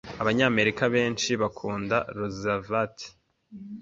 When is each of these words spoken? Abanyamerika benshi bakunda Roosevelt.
Abanyamerika 0.21 0.83
benshi 0.95 1.29
bakunda 1.41 1.95
Roosevelt. 2.17 2.97